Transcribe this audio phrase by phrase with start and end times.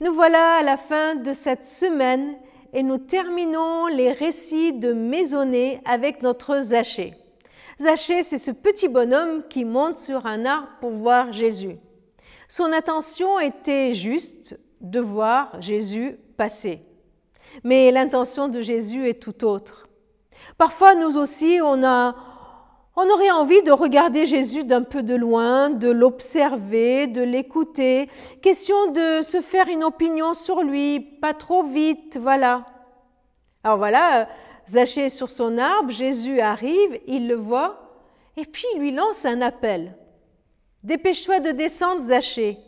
[0.00, 2.34] Nous voilà à la fin de cette semaine
[2.72, 7.14] et nous terminons les récits de Maisonnée avec notre Zachée.
[7.80, 11.76] Zachée, c'est ce petit bonhomme qui monte sur un arbre pour voir Jésus.
[12.48, 16.80] Son intention était juste de voir Jésus passer.
[17.62, 19.86] Mais l'intention de Jésus est tout autre.
[20.58, 22.16] Parfois, nous aussi, on, a,
[22.96, 28.08] on aurait envie de regarder Jésus d'un peu de loin, de l'observer, de l'écouter.
[28.40, 32.64] Question de se faire une opinion sur lui, pas trop vite, voilà.
[33.64, 34.28] Alors voilà,
[34.68, 37.80] Zachée est sur son arbre, Jésus arrive, il le voit,
[38.36, 39.96] et puis il lui lance un appel.
[40.82, 42.58] Dépêche-toi de descendre, Zachée.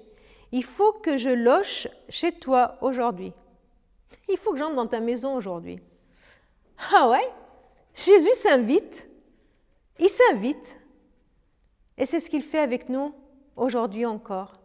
[0.53, 3.33] Il faut que je loche chez toi aujourd'hui.
[4.29, 5.79] Il faut que j'entre dans ta maison aujourd'hui.
[6.93, 7.29] Ah ouais?
[7.95, 9.07] Jésus s'invite.
[9.99, 10.77] Il s'invite.
[11.99, 13.13] Et c'est ce qu'il fait avec nous
[13.57, 14.61] aujourd'hui encore.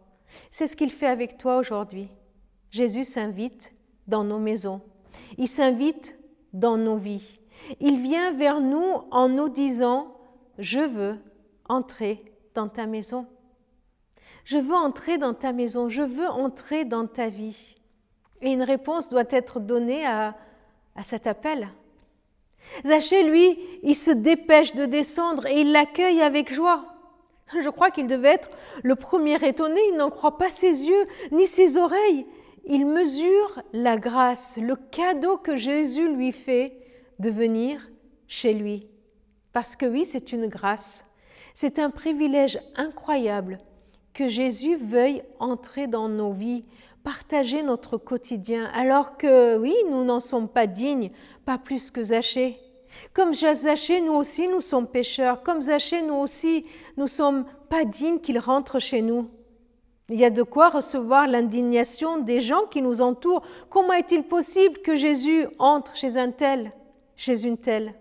[0.50, 2.08] C'est ce qu'il fait avec toi aujourd'hui.
[2.70, 3.72] Jésus s'invite
[4.06, 4.80] dans nos maisons.
[5.38, 6.16] Il s'invite
[6.52, 7.40] dans nos vies.
[7.80, 10.16] Il vient vers nous en nous disant,
[10.58, 11.18] je veux
[11.68, 13.26] entrer dans ta maison.
[14.44, 17.76] Je veux entrer dans ta maison, je veux entrer dans ta vie.
[18.40, 20.34] Et une réponse doit être donnée à,
[21.02, 21.68] cet appel.
[22.86, 26.86] Zachée, lui, il se dépêche de descendre et il l'accueille avec joie.
[27.60, 28.50] Je crois qu'il devait être
[28.82, 32.26] le premier étonné, il n'en croit pas ses yeux ni ses oreilles.
[32.64, 36.78] Il mesure la grâce, le cadeau que Jésus lui fait
[37.18, 37.90] de venir
[38.28, 38.86] chez lui.
[39.52, 41.04] Parce que oui, c'est une grâce,
[41.54, 43.58] c'est un privilège incroyable
[44.14, 46.64] que Jésus veuille entrer dans nos vies,
[47.02, 51.10] partager notre quotidien, alors que oui, nous n'en sommes pas dignes,
[51.44, 52.58] pas plus que Zachée.
[53.14, 55.42] Comme Zachée, nous aussi, nous sommes pécheurs.
[55.42, 59.28] Comme Zachée, nous aussi, nous sommes pas dignes qu'il rentre chez nous.
[60.08, 63.42] Il y a de quoi recevoir l'indignation des gens qui nous entourent.
[63.70, 66.72] Comment est-il possible que Jésus entre chez un tel,
[67.16, 67.94] chez une telle?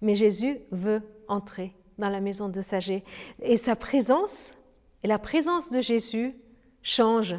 [0.00, 3.04] Mais Jésus veut entrer dans la maison de Sagé.
[3.42, 4.54] Et sa présence,
[5.02, 6.34] et la présence de Jésus,
[6.82, 7.36] change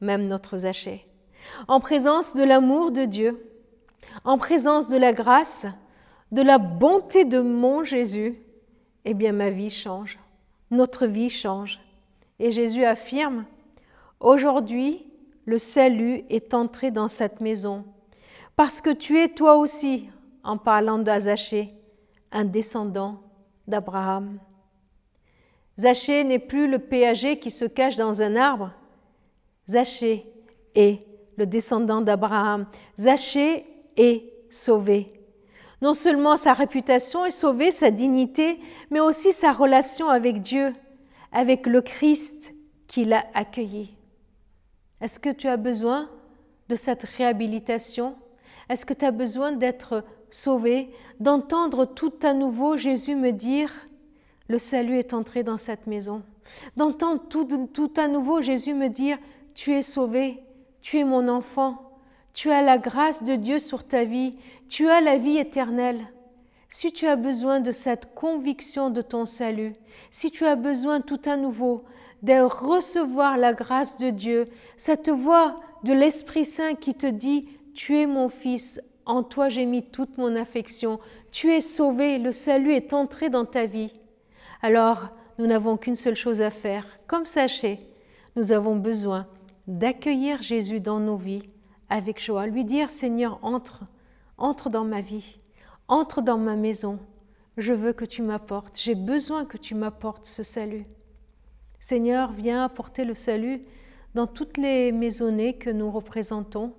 [0.00, 1.06] même notre Zachée.
[1.66, 3.44] En présence de l'amour de Dieu,
[4.24, 5.66] en présence de la grâce,
[6.32, 8.38] de la bonté de mon Jésus,
[9.04, 10.18] eh bien ma vie change,
[10.70, 11.80] notre vie change.
[12.38, 13.44] Et Jésus affirme,
[14.20, 15.06] Aujourd'hui,
[15.44, 17.84] le salut est entré dans cette maison,
[18.56, 20.10] parce que tu es toi aussi,
[20.42, 21.68] en parlant d'Azachée,
[22.32, 23.22] un descendant
[23.68, 24.38] d'Abraham.
[25.78, 28.72] Zachée n'est plus le péager qui se cache dans un arbre,
[29.68, 30.32] Zachée
[30.74, 31.04] est
[31.36, 32.66] le descendant d'Abraham.
[32.98, 35.12] Zachée est sauvé.
[35.80, 38.58] Non seulement sa réputation est sauvée, sa dignité,
[38.90, 40.74] mais aussi sa relation avec Dieu,
[41.30, 42.52] avec le Christ
[42.88, 43.94] qui l'a accueilli.
[45.00, 46.10] Est-ce que tu as besoin
[46.68, 48.16] de cette réhabilitation?
[48.68, 50.90] Est-ce que tu as besoin d'être sauvé,
[51.20, 53.72] d'entendre tout à nouveau Jésus me dire,
[54.48, 56.22] le salut est entré dans cette maison,
[56.76, 59.18] d'entendre tout, tout à nouveau Jésus me dire,
[59.58, 60.38] tu es sauvé,
[60.82, 61.90] tu es mon enfant,
[62.32, 64.36] tu as la grâce de Dieu sur ta vie,
[64.68, 66.06] tu as la vie éternelle.
[66.68, 69.72] Si tu as besoin de cette conviction de ton salut,
[70.12, 71.82] si tu as besoin tout à nouveau
[72.22, 74.44] de recevoir la grâce de Dieu,
[74.76, 79.66] cette voix de l'Esprit Saint qui te dit, tu es mon fils, en toi j'ai
[79.66, 81.00] mis toute mon affection,
[81.32, 83.92] tu es sauvé, le salut est entré dans ta vie.
[84.62, 86.86] Alors, nous n'avons qu'une seule chose à faire.
[87.08, 87.80] Comme sachez,
[88.36, 89.26] nous avons besoin
[89.68, 91.48] d'accueillir Jésus dans nos vies
[91.90, 93.84] avec joie, lui dire Seigneur, entre,
[94.38, 95.38] entre dans ma vie,
[95.88, 96.98] entre dans ma maison,
[97.58, 100.86] je veux que tu m'apportes, j'ai besoin que tu m'apportes ce salut.
[101.80, 103.62] Seigneur, viens apporter le salut
[104.14, 106.72] dans toutes les maisonnées que nous représentons.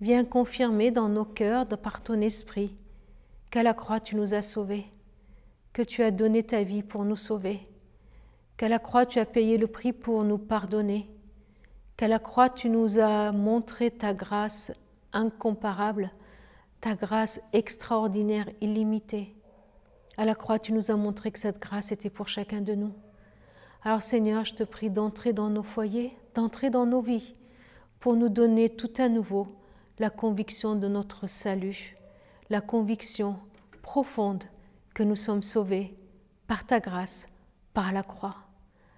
[0.00, 2.76] Viens confirmer dans nos cœurs, par ton esprit,
[3.50, 4.86] qu'à la croix tu nous as sauvés,
[5.72, 7.60] que tu as donné ta vie pour nous sauver,
[8.58, 11.08] qu'à la croix tu as payé le prix pour nous pardonner,
[11.96, 14.72] qu'à la croix tu nous as montré ta grâce
[15.12, 16.10] incomparable,
[16.80, 19.34] ta grâce extraordinaire, illimitée.
[20.16, 22.92] À la croix tu nous as montré que cette grâce était pour chacun de nous.
[23.82, 27.34] Alors Seigneur, je te prie d'entrer dans nos foyers, d'entrer dans nos vies,
[28.00, 29.48] pour nous donner tout à nouveau
[29.98, 31.96] la conviction de notre salut,
[32.50, 33.38] la conviction
[33.82, 34.44] profonde
[34.94, 35.94] que nous sommes sauvés
[36.46, 37.28] par ta grâce,
[37.72, 38.36] par la croix.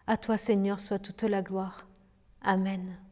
[0.06, 1.86] À toi Seigneur soit toute la gloire.
[2.46, 3.05] Amen.